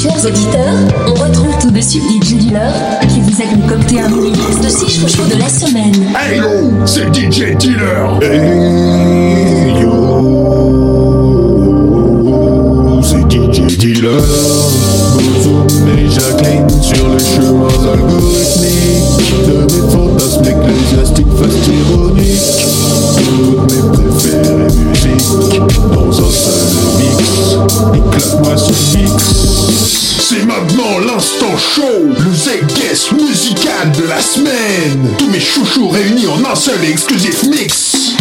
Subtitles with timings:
[0.00, 0.78] Chers auditeurs,
[1.08, 2.72] on retrouve tout de suite DJ Dealer
[3.08, 6.14] qui vous a concocté un mini mix de 6 chouchous de la semaine.
[6.16, 8.20] Hey yo, c'est DJ Dealer.
[8.22, 10.52] Hey yo,
[13.02, 14.22] c'est DJ Dealer.
[15.16, 22.66] Bozo et Jacqueline sur les chemins algorithmiques de mes fantasmes ecclésiastiques fast ironiques.
[23.16, 26.62] Toutes mes préférées musiques dans un seul
[27.00, 27.18] mix.
[27.96, 29.47] Éclate-moi ce mix.
[30.30, 35.16] C'est maintenant l'instant show, le Z-Guest musical de la semaine.
[35.16, 38.12] Tous mes chouchous réunis en un seul et exclusif mix.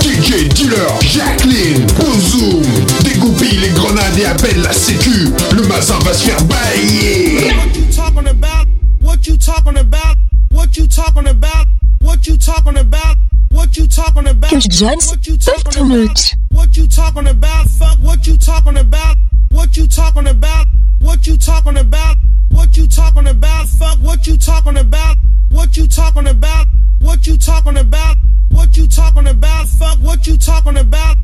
[0.00, 2.62] DJ Dealer, Jacqueline, Bozoom,
[3.04, 5.28] dégoupille les grenades et appelle la sécu.
[5.54, 7.52] Le mazin va se faire bailler.
[7.52, 8.66] What you talking about?
[9.02, 10.16] What you talking about?
[10.50, 11.66] What you talking about?
[12.00, 13.16] What you talking about?
[13.50, 14.50] What you talking about?
[14.50, 16.39] What you talking about?
[16.70, 17.66] What you talking about?
[17.68, 19.16] Fuck what you talking about?
[19.50, 20.66] What you talking about?
[21.00, 22.16] What you talking about?
[22.50, 23.66] What you talking about?
[23.68, 25.16] Fuck what you talking about?
[25.48, 26.66] What you talking about?
[27.00, 28.16] What you talking about?
[28.50, 29.66] What you talking about?
[29.68, 31.16] Fuck what you talking about?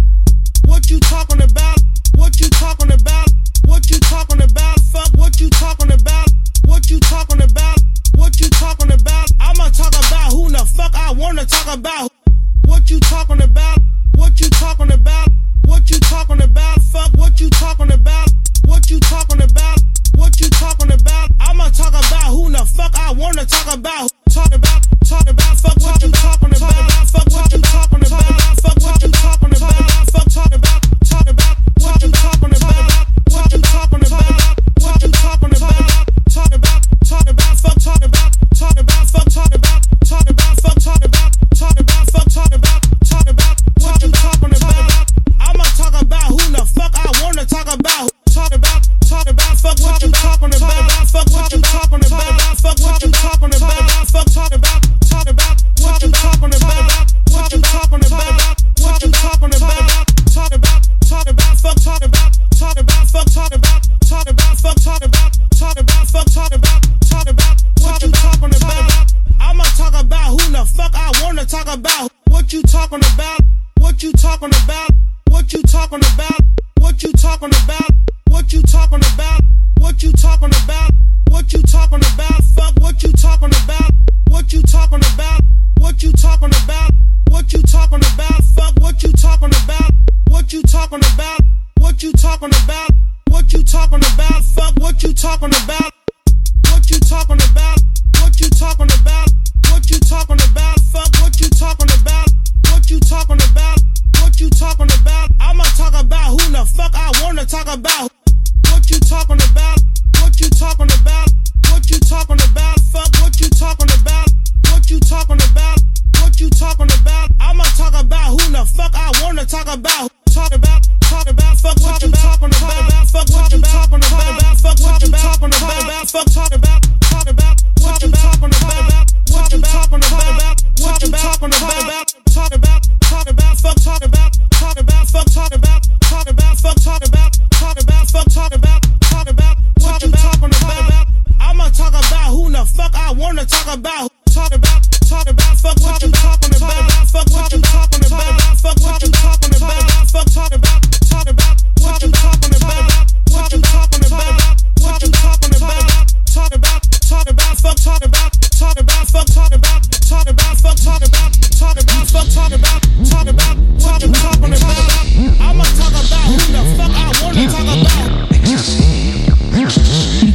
[0.65, 1.79] What you talking about?
[2.17, 3.29] What you talking about?
[3.67, 4.81] What you talking about?
[4.81, 6.16] Fuck what you talking about?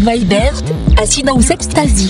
[0.03, 0.63] Weibert,
[0.97, 2.09] Asina ou Sextasie.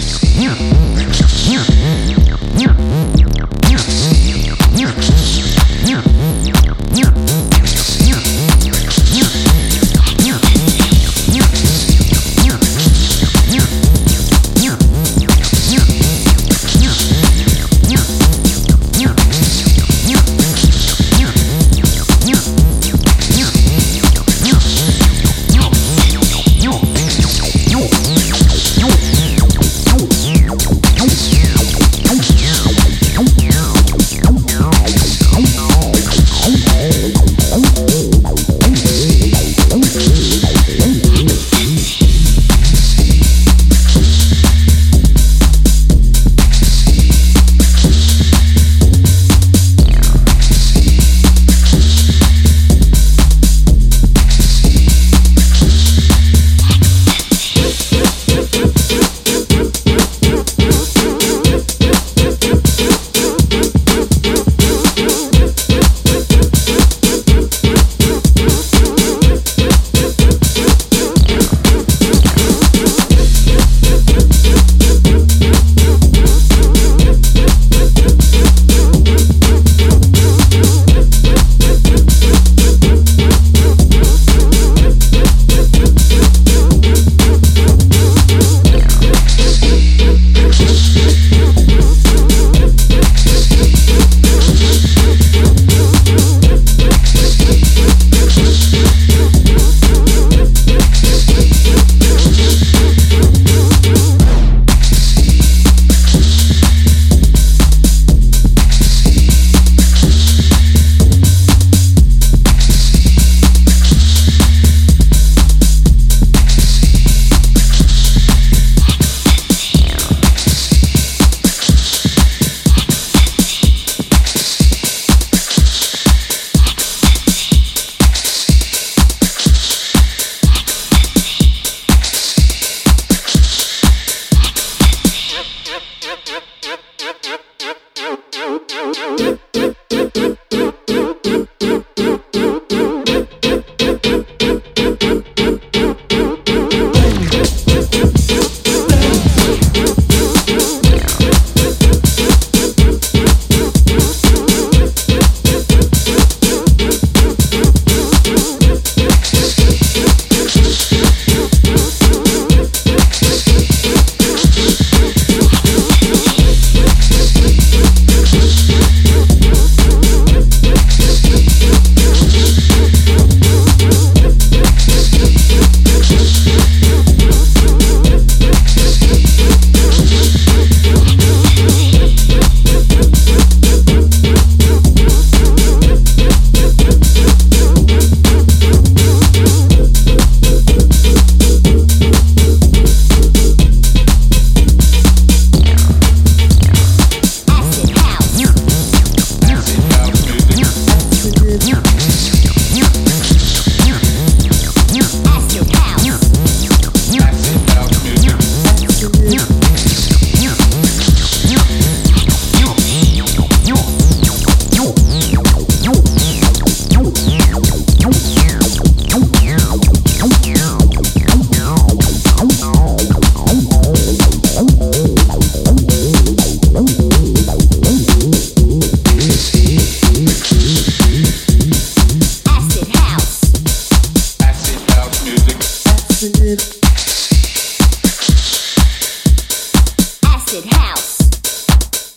[240.51, 241.18] acid house.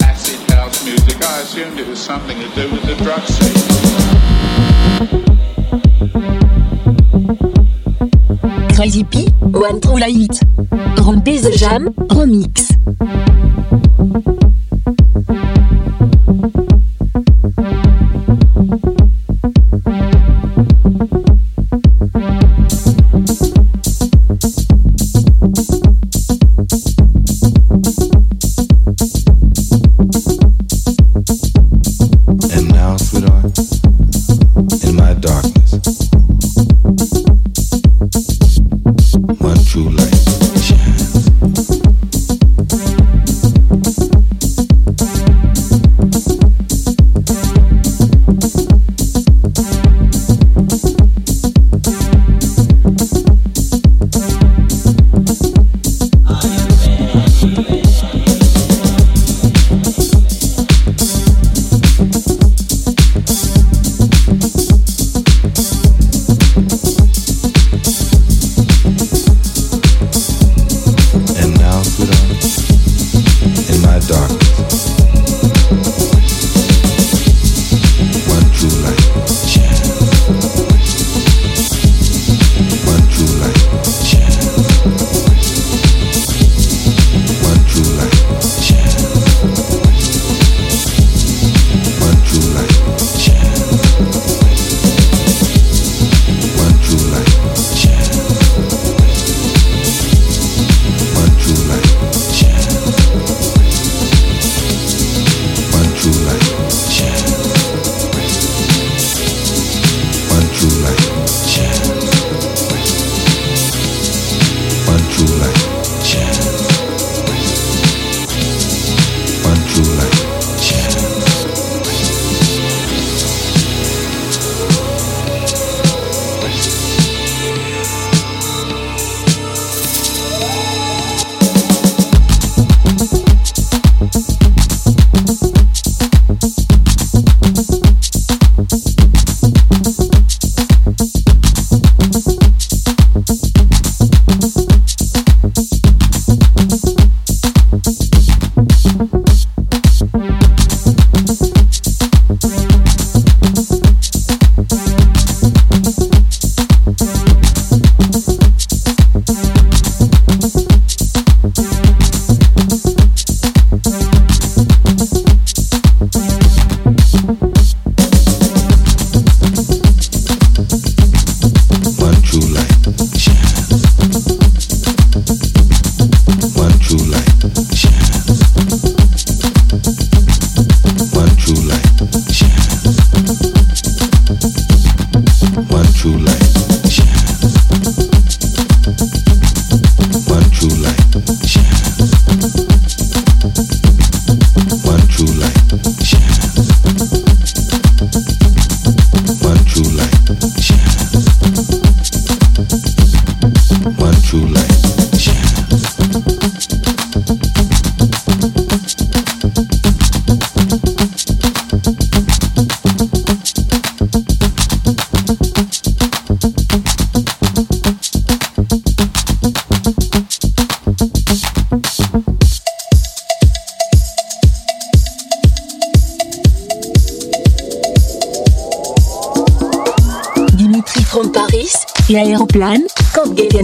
[0.02, 3.54] Acid house music, I assumed it was something to do with the drug scene.
[8.75, 10.40] Crazy P, One True Light,
[10.98, 11.22] Run
[11.56, 12.75] Jam, Remix.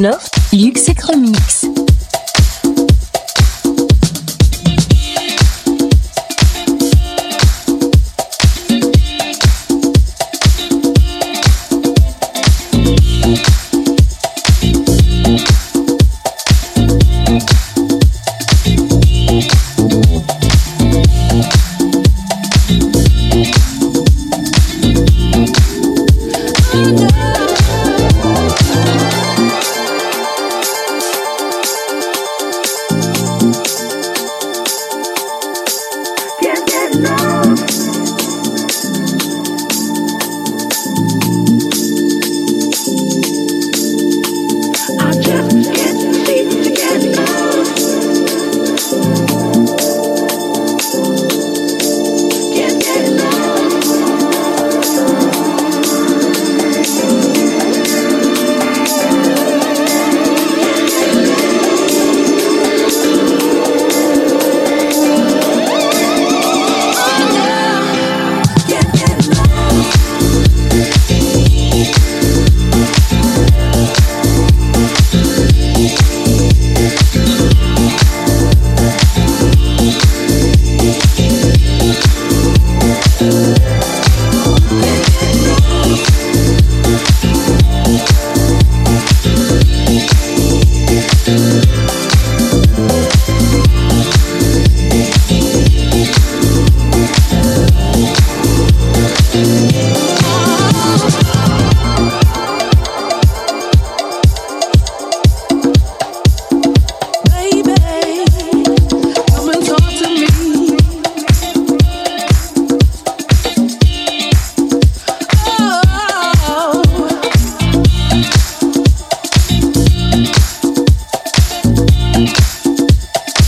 [0.00, 0.39] enough?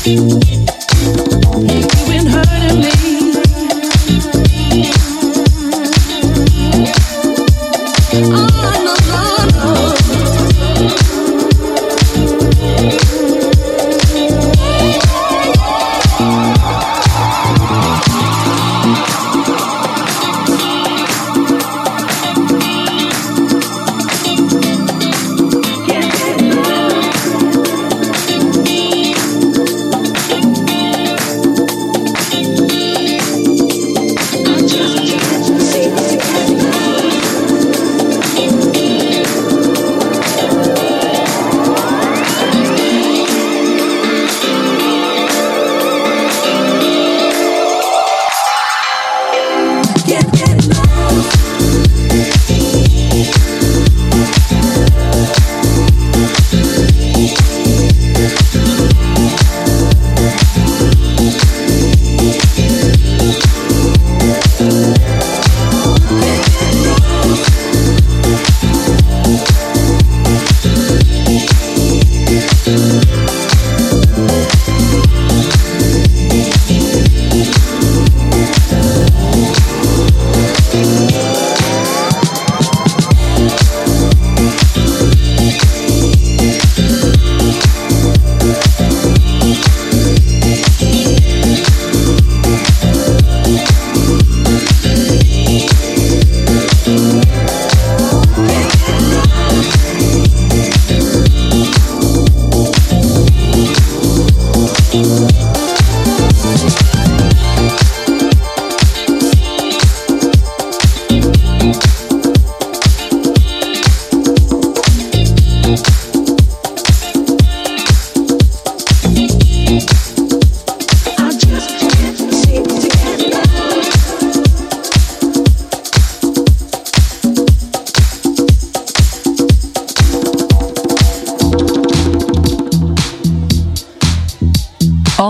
[0.05, 0.41] You've
[2.09, 3.12] been hurting me.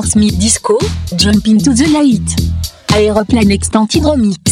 [0.01, 0.79] Smith Disco,
[1.17, 2.97] Jumping to the Light.
[2.97, 4.52] Aeroplane Extended Remix.